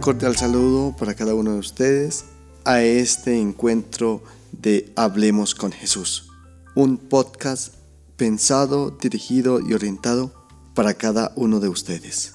[0.00, 2.24] Un cordial saludo para cada uno de ustedes
[2.64, 6.30] a este encuentro de Hablemos con Jesús,
[6.74, 7.74] un podcast
[8.16, 10.32] pensado, dirigido y orientado
[10.74, 12.32] para cada uno de ustedes.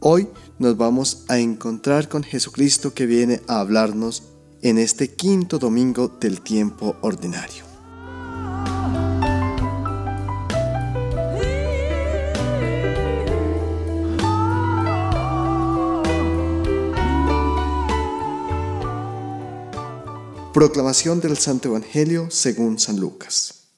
[0.00, 4.24] Hoy nos vamos a encontrar con Jesucristo que viene a hablarnos
[4.60, 7.67] en este quinto domingo del tiempo ordinario.
[20.58, 23.68] Proclamación del Santo Evangelio según San Lucas.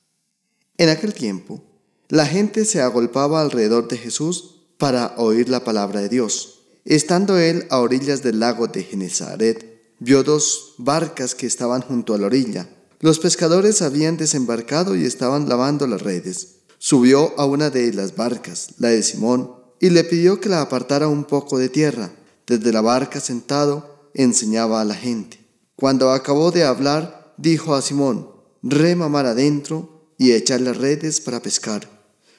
[0.78, 1.62] En aquel tiempo,
[2.08, 6.60] la gente se agolpaba alrededor de Jesús para oír la palabra de Dios.
[6.86, 12.18] Estando él a orillas del lago de Genezaret, vio dos barcas que estaban junto a
[12.18, 12.66] la orilla.
[13.00, 16.60] Los pescadores habían desembarcado y estaban lavando las redes.
[16.78, 21.08] Subió a una de las barcas, la de Simón, y le pidió que la apartara
[21.08, 22.10] un poco de tierra.
[22.46, 25.40] Desde la barca sentado, enseñaba a la gente.
[25.80, 28.28] Cuando acabó de hablar, dijo a Simón,
[28.62, 31.88] rema mar adentro y echar las redes para pescar.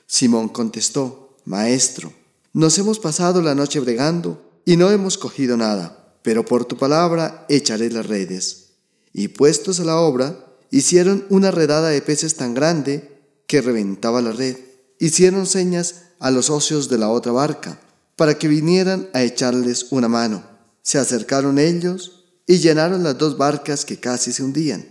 [0.05, 2.13] Simón contestó, Maestro,
[2.53, 7.47] nos hemos pasado la noche bregando y no hemos cogido nada, pero por tu palabra
[7.49, 8.73] echaré las redes.
[9.11, 14.33] Y puestos a la obra, hicieron una redada de peces tan grande que reventaba la
[14.33, 14.55] red.
[14.99, 17.79] Hicieron señas a los ocios de la otra barca,
[18.15, 20.43] para que vinieran a echarles una mano.
[20.83, 22.20] Se acercaron ellos,
[22.51, 24.85] y llenaron las dos barcas que casi se hundían.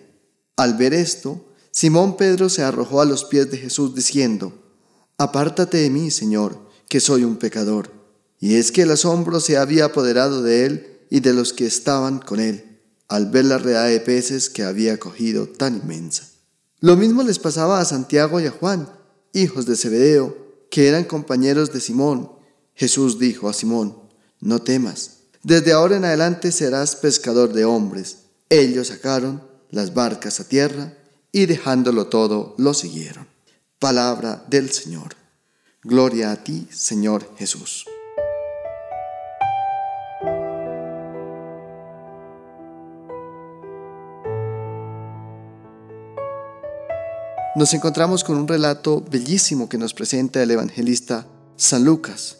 [0.57, 4.55] Al ver esto, Simón Pedro se arrojó a los pies de Jesús diciendo,
[5.19, 7.93] Apártate de mí, Señor, que soy un pecador.
[8.39, 12.21] Y es que el asombro se había apoderado de él y de los que estaban
[12.21, 16.31] con él, al ver la redada de peces que había cogido tan inmensa.
[16.79, 18.89] Lo mismo les pasaba a Santiago y a Juan,
[19.35, 22.33] hijos de Zebedeo, que eran compañeros de Simón.
[22.75, 23.99] Jesús dijo a Simón,
[24.41, 28.19] No temas desde ahora en adelante serás pescador de hombres.
[28.49, 30.93] Ellos sacaron las barcas a tierra
[31.33, 33.27] y dejándolo todo lo siguieron.
[33.79, 35.15] Palabra del Señor.
[35.83, 37.87] Gloria a ti, Señor Jesús.
[47.57, 52.37] Nos encontramos con un relato bellísimo que nos presenta el evangelista San Lucas,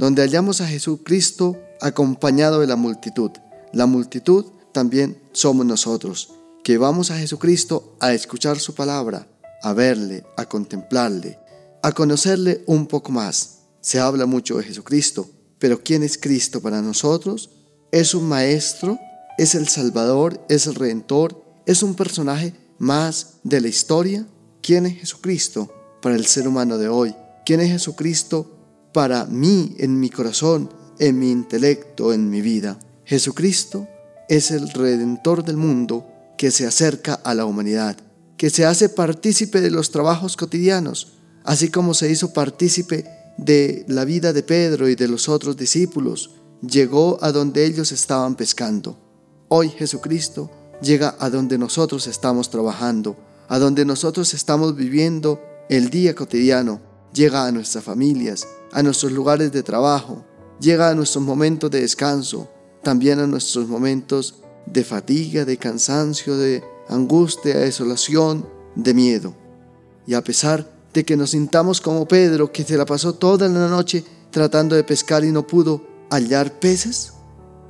[0.00, 3.32] donde hallamos a Jesucristo acompañado de la multitud.
[3.74, 6.32] La multitud también somos nosotros,
[6.64, 9.28] que vamos a Jesucristo a escuchar su palabra,
[9.62, 11.38] a verle, a contemplarle,
[11.82, 13.58] a conocerle un poco más.
[13.82, 15.28] Se habla mucho de Jesucristo,
[15.58, 17.50] pero ¿quién es Cristo para nosotros?
[17.92, 18.98] ¿Es un maestro?
[19.36, 20.40] ¿Es el Salvador?
[20.48, 21.44] ¿Es el Redentor?
[21.66, 24.26] ¿Es un personaje más de la historia?
[24.62, 27.14] ¿Quién es Jesucristo para el ser humano de hoy?
[27.44, 28.59] ¿Quién es Jesucristo
[28.92, 32.78] para mí en mi corazón, en mi intelecto, en mi vida.
[33.04, 33.88] Jesucristo
[34.28, 36.06] es el redentor del mundo
[36.36, 37.96] que se acerca a la humanidad,
[38.36, 41.14] que se hace partícipe de los trabajos cotidianos,
[41.44, 43.04] así como se hizo partícipe
[43.36, 46.30] de la vida de Pedro y de los otros discípulos,
[46.62, 48.98] llegó a donde ellos estaban pescando.
[49.48, 50.50] Hoy Jesucristo
[50.82, 53.16] llega a donde nosotros estamos trabajando,
[53.48, 56.80] a donde nosotros estamos viviendo el día cotidiano,
[57.12, 60.24] llega a nuestras familias, a nuestros lugares de trabajo,
[60.60, 62.48] llega a nuestros momentos de descanso,
[62.82, 64.36] también a nuestros momentos
[64.66, 69.34] de fatiga, de cansancio, de angustia, de desolación, de miedo.
[70.06, 73.68] Y a pesar de que nos sintamos como Pedro, que se la pasó toda la
[73.68, 77.12] noche tratando de pescar y no pudo hallar peces,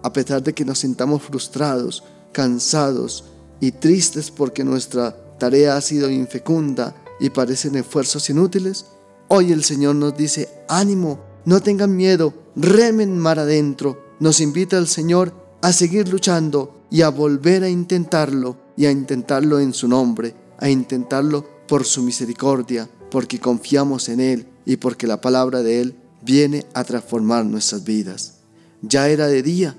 [0.03, 3.25] a pesar de que nos sintamos frustrados, cansados
[3.61, 8.87] y tristes porque nuestra tarea ha sido infecunda y parecen esfuerzos inútiles,
[9.32, 14.16] hoy el Señor nos dice, ánimo, no tengan miedo, remen mar adentro.
[14.18, 15.32] Nos invita el Señor
[15.62, 20.69] a seguir luchando y a volver a intentarlo y a intentarlo en su nombre, a
[20.69, 26.66] intentarlo por su misericordia, porque confiamos en Él y porque la palabra de Él viene
[26.75, 28.38] a transformar nuestras vidas.
[28.82, 29.76] Ya era de día,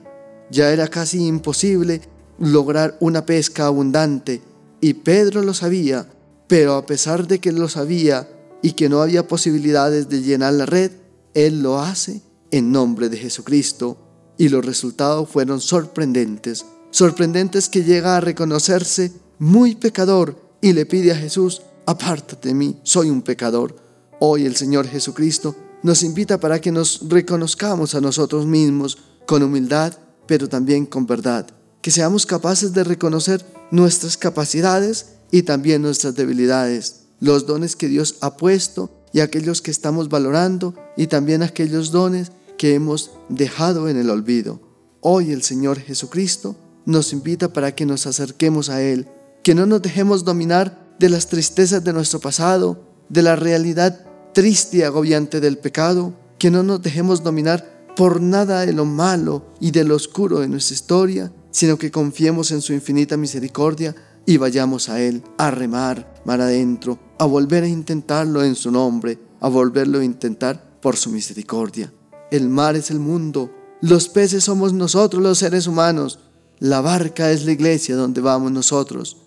[0.49, 2.01] ya era casi imposible
[2.39, 4.41] lograr una pesca abundante
[4.79, 6.07] y Pedro lo sabía,
[6.47, 8.29] pero a pesar de que lo sabía
[8.61, 10.91] y que no había posibilidades de llenar la red,
[11.33, 12.21] él lo hace
[12.51, 13.97] en nombre de Jesucristo.
[14.37, 21.11] Y los resultados fueron sorprendentes, sorprendentes que llega a reconocerse muy pecador y le pide
[21.11, 23.75] a Jesús, apártate de mí, soy un pecador.
[24.19, 29.93] Hoy el Señor Jesucristo nos invita para que nos reconozcamos a nosotros mismos con humildad,
[30.27, 31.47] pero también con verdad,
[31.81, 38.15] que seamos capaces de reconocer nuestras capacidades y también nuestras debilidades, los dones que Dios
[38.19, 43.95] ha puesto y aquellos que estamos valorando y también aquellos dones que hemos dejado en
[43.95, 44.59] el olvido.
[44.99, 49.07] Hoy el Señor Jesucristo nos invita para que nos acerquemos a Él,
[49.43, 54.77] que no nos dejemos dominar de las tristezas de nuestro pasado, de la realidad triste
[54.77, 59.71] y agobiante del pecado, que no nos dejemos dominar por nada de lo malo y
[59.71, 63.95] de lo oscuro de nuestra historia, sino que confiemos en su infinita misericordia
[64.25, 69.19] y vayamos a Él a remar mar adentro, a volver a intentarlo en su nombre,
[69.41, 71.93] a volverlo a intentar por su misericordia.
[72.31, 76.17] El mar es el mundo, los peces somos nosotros los seres humanos,
[76.57, 79.17] la barca es la iglesia donde vamos nosotros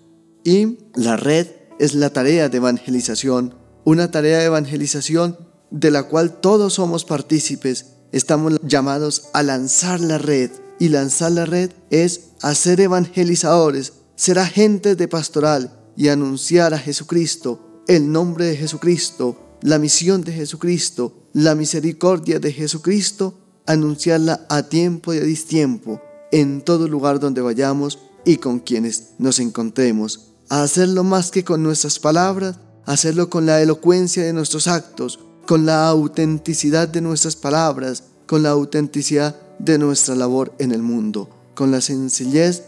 [0.42, 1.46] y la red
[1.78, 3.54] es la tarea de evangelización,
[3.84, 5.38] una tarea de evangelización
[5.70, 7.92] de la cual todos somos partícipes.
[8.10, 10.50] Estamos llamados a lanzar la red
[10.80, 17.70] y lanzar la red es hacer evangelizadores, ser agentes de pastoral y anunciar a Jesucristo,
[17.86, 25.14] el nombre de Jesucristo, la misión de Jesucristo, la misericordia de Jesucristo, anunciarla a tiempo
[25.14, 26.00] y a distiempo,
[26.32, 31.98] en todo lugar donde vayamos y con quienes nos encontremos, hacerlo más que con nuestras
[31.98, 38.42] palabras, hacerlo con la elocuencia de nuestros actos, con la autenticidad de nuestras palabras, con
[38.42, 42.64] la autenticidad de nuestra labor en el mundo, con la sencillez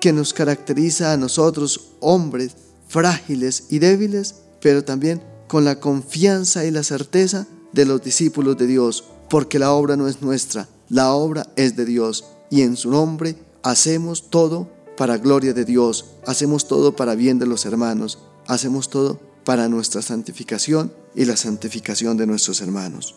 [0.00, 2.52] que nos caracteriza a nosotros, hombres
[2.88, 8.66] frágiles y débiles, pero también con la confianza y la certeza de los discípulos de
[8.66, 12.90] Dios, porque la obra no es nuestra, la obra es de Dios, y en su
[12.90, 18.88] nombre hacemos todo para gloria de Dios, hacemos todo para bien de los hermanos, hacemos
[18.88, 23.14] todo para nuestra santificación y la santificación de nuestros hermanos.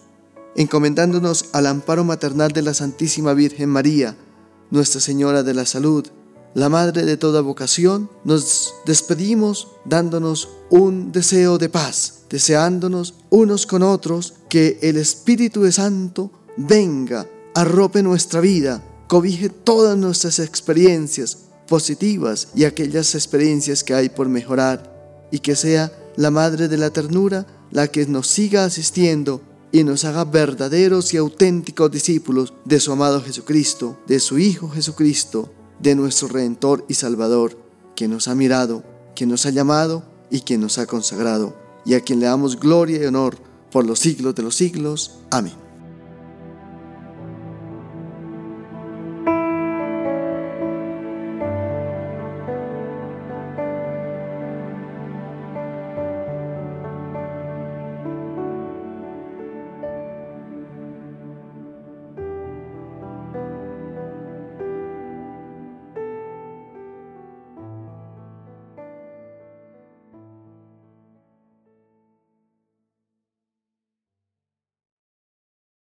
[0.56, 4.16] Encomendándonos al amparo maternal de la Santísima Virgen María,
[4.72, 6.06] Nuestra Señora de la Salud,
[6.54, 13.84] la Madre de toda vocación, nos despedimos dándonos un deseo de paz, deseándonos unos con
[13.84, 21.38] otros que el Espíritu Santo venga, arrope nuestra vida, cobije todas nuestras experiencias
[21.68, 26.90] positivas y aquellas experiencias que hay por mejorar, y que sea la Madre de la
[26.90, 29.42] Ternura la que nos siga asistiendo
[29.72, 35.54] y nos haga verdaderos y auténticos discípulos de su amado Jesucristo, de su Hijo Jesucristo,
[35.80, 37.58] de nuestro Redentor y Salvador,
[37.96, 38.84] que nos ha mirado,
[39.16, 41.56] que nos ha llamado y que nos ha consagrado,
[41.86, 43.38] y a quien le damos gloria y honor
[43.72, 45.20] por los siglos de los siglos.
[45.32, 45.69] Amén.